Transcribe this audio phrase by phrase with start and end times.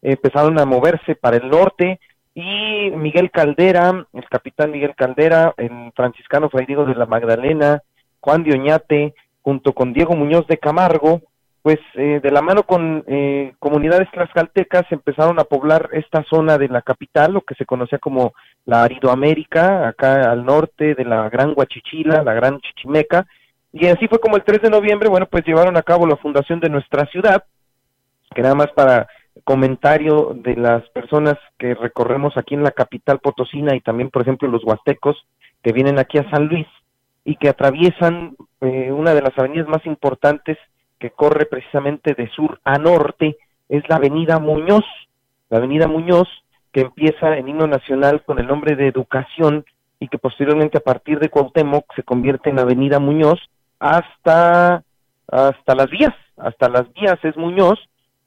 [0.00, 2.00] empezaron a moverse para el norte,
[2.40, 7.82] y Miguel Caldera, el capitán Miguel Caldera, el franciscano Fray Diego de la Magdalena,
[8.20, 11.20] Juan de Oñate, junto con Diego Muñoz de Camargo,
[11.62, 16.68] pues eh, de la mano con eh, comunidades tlaxcaltecas empezaron a poblar esta zona de
[16.68, 18.34] la capital, lo que se conocía como
[18.66, 23.26] la Aridoamérica, acá al norte de la Gran Huachichila, la Gran Chichimeca,
[23.72, 26.60] y así fue como el 3 de noviembre, bueno, pues llevaron a cabo la fundación
[26.60, 27.42] de nuestra ciudad,
[28.32, 29.08] que nada más para
[29.44, 34.48] comentario de las personas que recorremos aquí en la capital potosina y también, por ejemplo,
[34.48, 35.16] los huastecos
[35.62, 36.66] que vienen aquí a San Luis
[37.24, 40.56] y que atraviesan eh, una de las avenidas más importantes
[40.98, 43.36] que corre precisamente de sur a norte,
[43.68, 44.84] es la avenida Muñoz,
[45.50, 46.28] la avenida Muñoz
[46.72, 49.64] que empieza en himno nacional con el nombre de Educación
[50.00, 53.40] y que posteriormente a partir de Cuauhtémoc se convierte en avenida Muñoz
[53.78, 54.82] hasta
[55.30, 57.78] hasta las vías, hasta las vías es Muñoz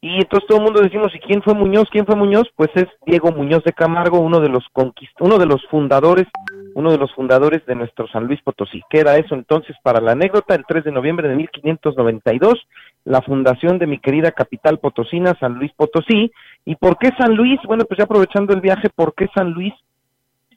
[0.04, 1.88] y entonces todo el mundo decimos, ¿y quién fue Muñoz?
[1.92, 2.48] ¿Quién fue Muñoz?
[2.56, 6.26] Pues es Diego Muñoz de Camargo, uno de los conquist uno de los fundadores,
[6.74, 8.82] uno de los fundadores de nuestro San Luis Potosí.
[8.90, 12.56] Queda eso entonces para la anécdota, el 3 de noviembre de 1592,
[13.04, 16.32] la fundación de mi querida capital potosina, San Luis Potosí.
[16.66, 17.60] ¿Y por qué San Luis?
[17.68, 19.74] Bueno, pues ya aprovechando el viaje, ¿por qué San Luis?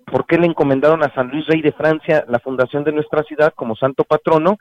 [0.07, 3.53] ¿Por qué le encomendaron a San Luis Rey de Francia la fundación de nuestra ciudad
[3.55, 4.57] como santo patrono?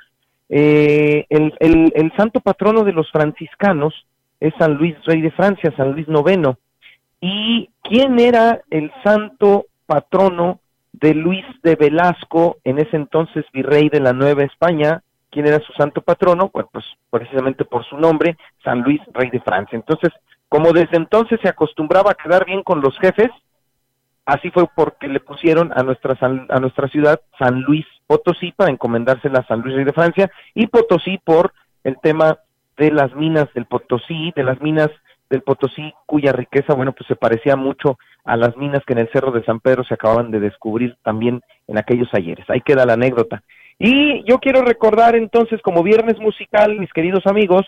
[0.49, 3.93] Eh, el, el, el santo patrono de los franciscanos,
[4.43, 6.57] es San Luis Rey de Francia, San Luis Noveno.
[7.21, 10.59] ¿Y quién era el santo patrono
[10.91, 15.01] de Luis de Velasco, en ese entonces virrey de la Nueva España?
[15.31, 16.49] ¿Quién era su santo patrono?
[16.53, 19.77] Bueno, pues precisamente por su nombre, San Luis Rey de Francia.
[19.77, 20.11] Entonces,
[20.49, 23.31] como desde entonces se acostumbraba a quedar bien con los jefes,
[24.25, 29.39] así fue porque le pusieron a nuestra, a nuestra ciudad San Luis Potosí para encomendársela
[29.39, 31.53] a San Luis Rey de Francia y Potosí por
[31.85, 32.39] el tema
[32.77, 34.89] de las minas del Potosí, de las minas
[35.29, 39.09] del Potosí, cuya riqueza, bueno, pues se parecía mucho a las minas que en el
[39.11, 42.49] Cerro de San Pedro se acababan de descubrir también en aquellos ayeres.
[42.49, 43.43] Ahí queda la anécdota.
[43.79, 47.65] Y yo quiero recordar entonces, como viernes musical, mis queridos amigos,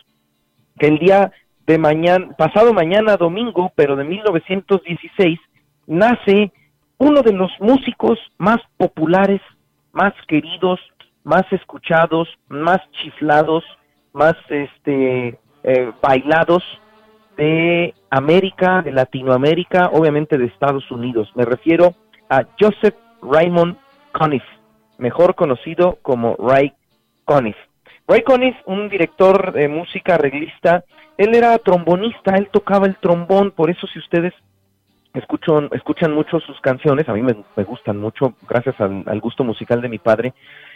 [0.80, 1.32] que el día
[1.66, 5.40] de mañana, pasado mañana domingo, pero de 1916,
[5.88, 6.52] nace
[6.98, 9.42] uno de los músicos más populares,
[9.92, 10.80] más queridos,
[11.24, 13.64] más escuchados, más chiflados,
[14.16, 16.64] más este eh, bailados
[17.38, 21.30] de América, de Latinoamérica, obviamente de Estados Unidos.
[21.36, 21.94] Me refiero
[22.30, 23.78] a Joseph Raymond
[24.14, 24.44] Conniff,
[24.98, 26.74] mejor conocido como Ray
[27.26, 27.58] Conniff.
[28.08, 30.86] Ray Conniff, un director de música arreglista,
[31.18, 34.34] él era trombonista, él tocaba el trombón, por eso si ustedes
[35.14, 39.90] escuchan, escuchan mucho sus canciones, a mí me, gustan mucho, gracias al, gusto musical de
[39.90, 40.34] mi padre,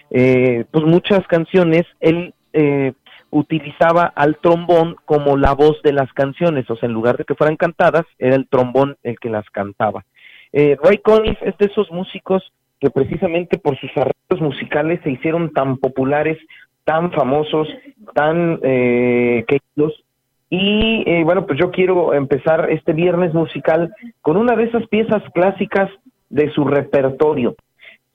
[0.10, 2.94] eh, pues muchas canciones, él eh,
[3.32, 7.36] utilizaba al trombón como la voz de las canciones, o sea, en lugar de que
[7.36, 10.06] fueran cantadas, era el trombón el que las cantaba.
[10.52, 15.52] Eh, Ray Conniff es de esos músicos que precisamente por sus arreglos musicales se hicieron
[15.52, 16.38] tan populares,
[16.86, 17.68] tan famosos,
[18.16, 20.04] tan eh, queridos.
[20.50, 25.22] Y eh, bueno, pues yo quiero empezar este viernes musical con una de esas piezas
[25.34, 25.90] clásicas
[26.30, 27.56] de su repertorio.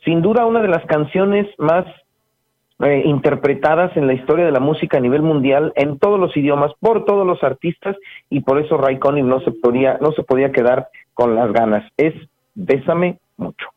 [0.05, 1.85] Sin duda una de las canciones más
[2.81, 6.73] eh, interpretadas en la historia de la música a nivel mundial en todos los idiomas
[6.81, 7.97] por todos los artistas
[8.31, 11.91] y por eso Ray Conniff no se podía no se podía quedar con las ganas.
[11.97, 12.15] Es
[12.55, 13.74] Bésame mucho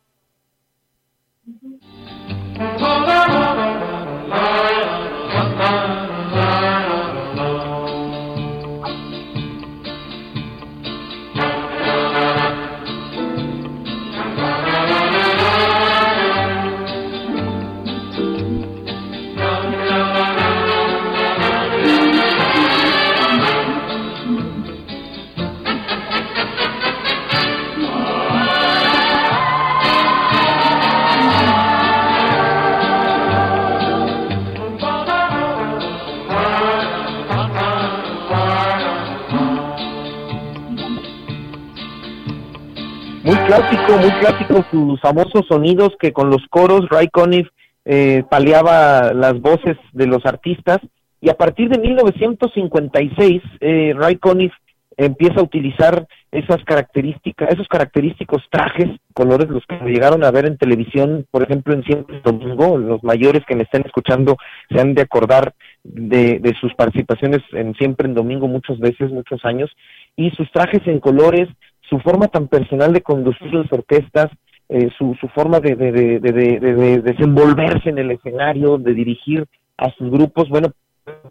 [43.48, 47.48] clásico, muy clásico, sus famosos sonidos que con los coros Ray Conniff
[47.86, 50.78] eh, paliaba las voces de los artistas.
[51.20, 54.52] Y a partir de 1956 eh, Ray Conniff
[54.98, 60.58] empieza a utilizar esas características, esos característicos trajes, colores, los que llegaron a ver en
[60.58, 64.36] televisión, por ejemplo, en Siempre Domingo, los mayores que me estén escuchando
[64.68, 65.54] se han de acordar
[65.84, 69.70] de, de sus participaciones en Siempre en Domingo muchas veces, muchos años,
[70.16, 71.48] y sus trajes en colores,
[71.88, 74.30] su forma tan personal de conducir las orquestas,
[74.68, 79.46] eh, su, su forma de, de, de, de, desenvolverse en el escenario, de dirigir
[79.76, 80.72] a sus grupos, bueno,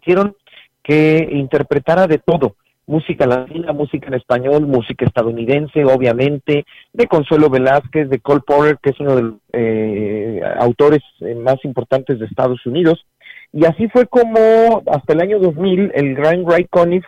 [0.00, 0.34] hicieron
[0.82, 2.56] que interpretara de todo,
[2.86, 8.90] música latina, música en español, música estadounidense, obviamente, de Consuelo Velázquez, de Cole Porter, que
[8.90, 13.06] es uno de los eh, autores eh, más importantes de Estados Unidos.
[13.52, 17.04] Y así fue como hasta el año 2000 el gran Ray Conniff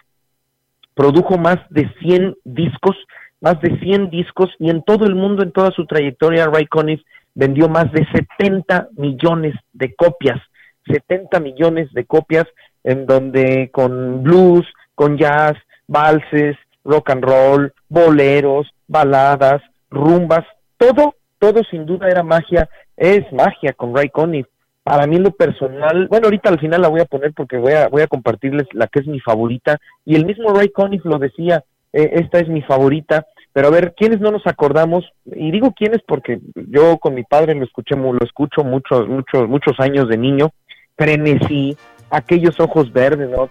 [0.95, 2.97] produjo más de 100 discos,
[3.41, 7.01] más de 100 discos, y en todo el mundo, en toda su trayectoria, Ray Conniff
[7.35, 8.07] vendió más de
[8.39, 10.41] 70 millones de copias,
[10.87, 12.47] 70 millones de copias,
[12.85, 15.57] en donde con blues, con jazz,
[15.87, 20.45] valses, rock and roll, boleros, baladas, rumbas,
[20.77, 24.47] todo, todo sin duda era magia, es magia con Ray Conniff.
[24.83, 27.89] Para mí lo personal, bueno, ahorita al final la voy a poner porque voy a,
[27.89, 31.65] voy a compartirles la que es mi favorita, y el mismo Ray Conniff lo decía,
[31.93, 35.05] eh, esta es mi favorita, pero a ver, ¿quiénes no nos acordamos?
[35.25, 39.81] Y digo quiénes porque yo con mi padre lo escuché, lo escucho muchos, muchos, muchos
[39.81, 40.51] años de niño,
[40.97, 41.77] frenesí,
[42.11, 43.49] aquellos ojos verdes, ¿no?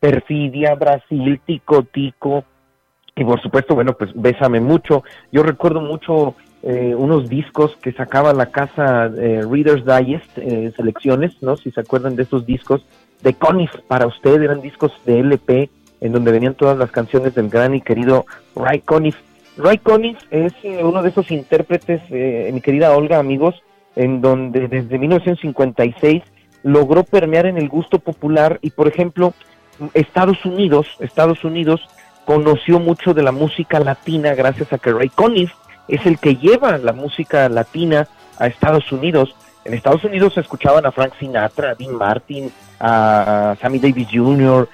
[0.00, 2.44] Perfidia, Brasil, Tico Tico.
[3.16, 5.04] Y por supuesto, bueno, pues Bésame mucho.
[5.30, 11.42] Yo recuerdo mucho eh, unos discos que sacaba la casa eh, Reader's Digest, eh, selecciones,
[11.42, 11.56] ¿no?
[11.56, 12.84] Si se acuerdan de esos discos
[13.24, 17.48] de Conniff para usted, eran discos de LP en donde venían todas las canciones del
[17.48, 19.16] gran y querido Ray Conniff.
[19.56, 23.62] Ray Conniff es uno de esos intérpretes, mi querida Olga, amigos,
[23.96, 26.22] en donde desde 1956
[26.62, 29.32] logró permear en el gusto popular y, por ejemplo,
[29.94, 31.80] Estados Unidos, Estados Unidos
[32.24, 35.52] conoció mucho de la música latina gracias a que Ray Conniff
[35.88, 39.34] es el que lleva la música latina a Estados Unidos.
[39.64, 44.68] En Estados Unidos se escuchaban a Frank Sinatra, a Dean Martin, a Sammy Davis Jr.,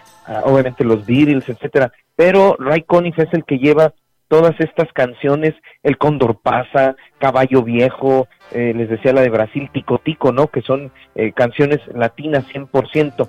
[0.44, 1.92] obviamente los Beatles, etcétera.
[2.16, 3.94] Pero Ray Conniff es el que lleva
[4.31, 9.98] todas estas canciones, El Cóndor pasa, Caballo Viejo, eh, les decía la de Brasil, Tico
[9.98, 10.46] Tico, ¿no?
[10.46, 13.28] Que son eh, canciones latinas 100%.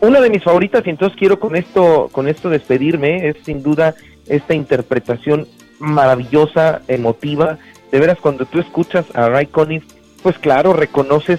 [0.00, 3.94] Una de mis favoritas, y entonces quiero con esto, con esto despedirme, es sin duda
[4.26, 5.46] esta interpretación
[5.78, 7.58] maravillosa, emotiva.
[7.92, 9.84] De veras, cuando tú escuchas a Ray Conniff,
[10.24, 11.38] pues claro, reconoces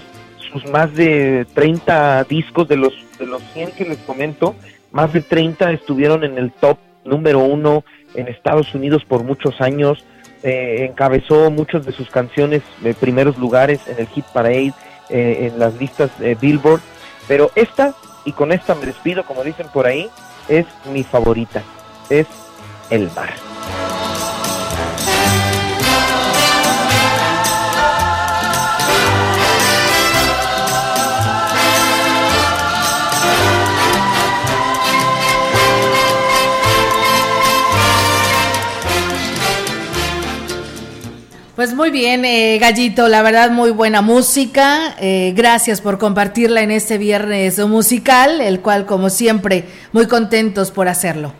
[0.52, 4.54] sus más de 30 discos de los, de los 100 que les comento,
[4.92, 7.82] más de 30 estuvieron en el top número uno
[8.14, 10.04] en Estados Unidos por muchos años,
[10.44, 14.72] eh, encabezó muchas de sus canciones de primeros lugares en el Hit Parade,
[15.10, 16.80] eh, en las listas Billboard,
[17.26, 17.92] pero esta,
[18.24, 20.08] y con esta me despido, como dicen por ahí,
[20.48, 21.60] es mi favorita,
[22.08, 22.28] es
[22.88, 23.55] El Mar.
[41.66, 44.94] Pues muy bien, eh, Gallito, la verdad muy buena música.
[45.00, 50.86] Eh, gracias por compartirla en este viernes musical, el cual como siempre muy contentos por
[50.86, 51.32] hacerlo.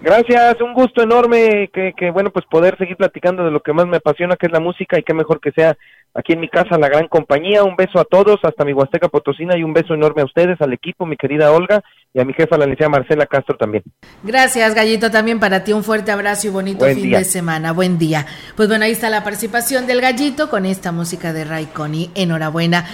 [0.00, 3.98] Gracias, un gusto enorme que, bueno pues poder seguir platicando de lo que más me
[3.98, 5.76] apasiona que es la música y qué mejor que sea
[6.14, 7.64] aquí en mi casa la gran compañía.
[7.64, 10.72] Un beso a todos, hasta mi Huasteca Potosina y un beso enorme a ustedes, al
[10.72, 11.82] equipo, mi querida Olga
[12.14, 13.82] y a mi jefa, la licenciada Marcela Castro también.
[14.22, 17.72] Gracias, Gallito, también para ti un fuerte abrazo y bonito fin de semana.
[17.72, 18.24] Buen día.
[18.56, 22.12] Pues bueno, ahí está la participación del Gallito con esta música de Ray Connie.
[22.14, 22.86] Enhorabuena.